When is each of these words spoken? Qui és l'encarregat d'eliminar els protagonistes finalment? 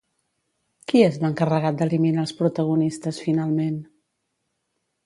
Qui 0.91 1.03
és 1.07 1.19
l'encarregat 1.25 1.77
d'eliminar 1.81 2.25
els 2.27 2.35
protagonistes 2.41 3.21
finalment? 3.27 3.79